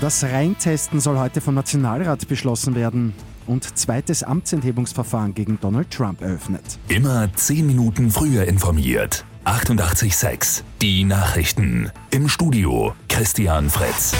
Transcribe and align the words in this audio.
Das 0.00 0.22
Reintesten 0.24 1.00
soll 1.00 1.18
heute 1.18 1.40
vom 1.40 1.54
Nationalrat 1.54 2.28
beschlossen 2.28 2.74
werden 2.74 3.14
und 3.46 3.78
zweites 3.78 4.22
Amtsenthebungsverfahren 4.22 5.32
gegen 5.32 5.58
Donald 5.60 5.90
Trump 5.90 6.20
eröffnet. 6.20 6.62
Immer 6.88 7.32
10 7.34 7.66
Minuten 7.66 8.10
früher 8.10 8.44
informiert. 8.44 9.24
88.6 9.46 10.62
Die 10.82 11.04
Nachrichten. 11.04 11.90
Im 12.10 12.28
Studio 12.28 12.94
Christian 13.08 13.70
Fritz. 13.70 14.12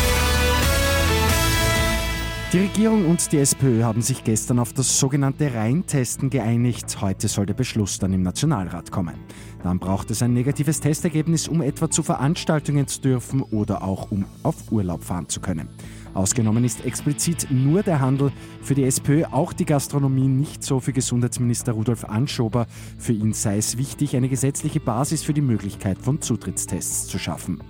Die 2.52 2.60
Regierung 2.60 3.06
und 3.06 3.32
die 3.32 3.38
SPÖ 3.38 3.82
haben 3.82 4.02
sich 4.02 4.22
gestern 4.22 4.60
auf 4.60 4.72
das 4.72 5.00
sogenannte 5.00 5.52
Reintesten 5.52 6.30
geeinigt. 6.30 7.00
Heute 7.00 7.26
soll 7.26 7.44
der 7.44 7.54
Beschluss 7.54 7.98
dann 7.98 8.12
im 8.12 8.22
Nationalrat 8.22 8.92
kommen. 8.92 9.16
Dann 9.64 9.80
braucht 9.80 10.12
es 10.12 10.22
ein 10.22 10.32
negatives 10.32 10.78
Testergebnis, 10.78 11.48
um 11.48 11.60
etwa 11.60 11.90
zu 11.90 12.04
Veranstaltungen 12.04 12.86
zu 12.86 13.00
dürfen 13.00 13.42
oder 13.42 13.82
auch 13.82 14.12
um 14.12 14.26
auf 14.44 14.70
Urlaub 14.70 15.02
fahren 15.02 15.28
zu 15.28 15.40
können. 15.40 15.68
Ausgenommen 16.14 16.62
ist 16.62 16.84
explizit 16.84 17.48
nur 17.50 17.82
der 17.82 18.00
Handel. 18.00 18.30
Für 18.62 18.76
die 18.76 18.84
SPÖ 18.84 19.24
auch 19.24 19.52
die 19.52 19.66
Gastronomie 19.66 20.28
nicht 20.28 20.62
so 20.62 20.78
für 20.78 20.92
Gesundheitsminister 20.92 21.72
Rudolf 21.72 22.04
Anschober. 22.04 22.68
Für 22.96 23.12
ihn 23.12 23.32
sei 23.32 23.58
es 23.58 23.76
wichtig, 23.76 24.14
eine 24.14 24.28
gesetzliche 24.28 24.78
Basis 24.78 25.24
für 25.24 25.34
die 25.34 25.40
Möglichkeit 25.40 25.98
von 25.98 26.22
Zutrittstests 26.22 27.08
zu 27.08 27.18
schaffen. 27.18 27.60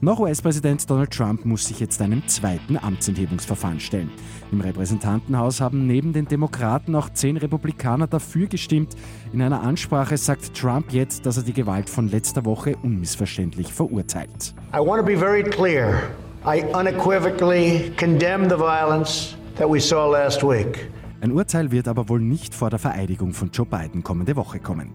Noch 0.00 0.20
US-Präsident 0.20 0.88
Donald 0.88 1.10
Trump 1.10 1.44
muss 1.44 1.66
sich 1.66 1.80
jetzt 1.80 2.00
einem 2.00 2.24
zweiten 2.28 2.76
Amtsenthebungsverfahren 2.76 3.80
stellen. 3.80 4.12
Im 4.52 4.60
Repräsentantenhaus 4.60 5.60
haben 5.60 5.88
neben 5.88 6.12
den 6.12 6.24
Demokraten 6.28 6.94
auch 6.94 7.10
zehn 7.10 7.36
Republikaner 7.36 8.06
dafür 8.06 8.46
gestimmt. 8.46 8.94
In 9.32 9.42
einer 9.42 9.60
Ansprache 9.60 10.16
sagt 10.16 10.54
Trump 10.54 10.92
jetzt, 10.92 11.26
dass 11.26 11.38
er 11.38 11.42
die 11.42 11.52
Gewalt 11.52 11.90
von 11.90 12.08
letzter 12.08 12.44
Woche 12.44 12.76
unmissverständlich 12.80 13.72
verurteilt. 13.72 14.54
I 14.72 14.78
want 14.78 15.00
to 15.00 15.04
be 15.04 15.18
very 15.18 15.42
clear. 15.42 16.00
I 16.46 16.62
unequivocally 16.72 17.90
condemn 17.98 18.44
the 18.44 18.56
violence 18.56 19.36
that 19.56 19.68
we 19.68 19.80
saw 19.80 20.08
last 20.08 20.44
week. 20.44 20.92
Ein 21.20 21.32
Urteil 21.32 21.72
wird 21.72 21.88
aber 21.88 22.08
wohl 22.08 22.20
nicht 22.20 22.54
vor 22.54 22.70
der 22.70 22.78
Vereidigung 22.78 23.32
von 23.32 23.50
Joe 23.50 23.66
Biden 23.66 24.04
kommende 24.04 24.36
Woche 24.36 24.60
kommen. 24.60 24.92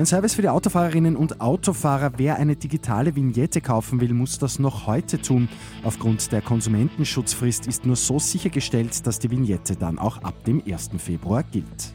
Ein 0.00 0.06
Service 0.06 0.32
für 0.32 0.40
die 0.40 0.48
Autofahrerinnen 0.48 1.14
und 1.14 1.42
Autofahrer. 1.42 2.12
Wer 2.16 2.36
eine 2.36 2.56
digitale 2.56 3.14
Vignette 3.14 3.60
kaufen 3.60 4.00
will, 4.00 4.14
muss 4.14 4.38
das 4.38 4.58
noch 4.58 4.86
heute 4.86 5.20
tun. 5.20 5.46
Aufgrund 5.84 6.32
der 6.32 6.40
Konsumentenschutzfrist 6.40 7.66
ist 7.66 7.84
nur 7.84 7.96
so 7.96 8.18
sichergestellt, 8.18 9.06
dass 9.06 9.18
die 9.18 9.30
Vignette 9.30 9.76
dann 9.76 9.98
auch 9.98 10.22
ab 10.22 10.42
dem 10.44 10.62
1. 10.66 10.92
Februar 10.96 11.42
gilt. 11.42 11.92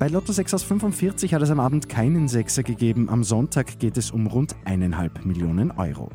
Bei 0.00 0.08
Lotto 0.08 0.32
6 0.32 0.54
aus 0.54 0.64
45 0.64 1.34
hat 1.34 1.42
es 1.42 1.50
am 1.50 1.60
Abend 1.60 1.88
keinen 1.88 2.26
Sechser 2.26 2.64
gegeben. 2.64 3.08
Am 3.10 3.22
Sonntag 3.22 3.78
geht 3.78 3.96
es 3.96 4.10
um 4.10 4.26
rund 4.26 4.56
eineinhalb 4.64 5.24
Millionen 5.24 5.70
Euro. 5.70 6.10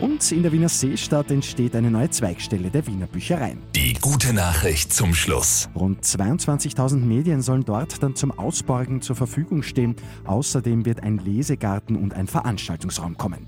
Und 0.00 0.32
in 0.32 0.42
der 0.42 0.52
Wiener 0.52 0.68
Seestadt 0.68 1.30
entsteht 1.30 1.76
eine 1.76 1.90
neue 1.90 2.08
Zweigstelle 2.08 2.70
der 2.70 2.86
Wiener 2.86 3.06
Büchereien. 3.06 3.58
Die 3.74 3.94
gute 3.94 4.32
Nachricht 4.32 4.92
zum 4.92 5.14
Schluss. 5.14 5.68
Rund 5.74 6.02
22.000 6.02 6.96
Medien 6.96 7.42
sollen 7.42 7.64
dort 7.64 8.02
dann 8.02 8.16
zum 8.16 8.30
Ausborgen 8.38 9.02
zur 9.02 9.16
Verfügung 9.16 9.62
stehen. 9.62 9.96
Außerdem 10.24 10.86
wird 10.86 11.02
ein 11.02 11.18
Lesegarten 11.18 11.96
und 11.96 12.14
ein 12.14 12.26
Veranstaltungsraum 12.26 13.18
kommen. 13.18 13.46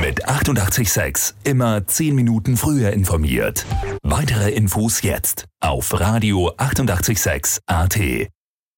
Mit 0.00 0.28
886 0.28 1.34
immer 1.44 1.86
10 1.86 2.14
Minuten 2.14 2.56
früher 2.56 2.92
informiert. 2.92 3.66
Weitere 4.02 4.50
Infos 4.50 5.02
jetzt 5.02 5.46
auf 5.60 5.98
Radio 5.98 6.52
886 6.56 7.60
AT. 7.66 7.98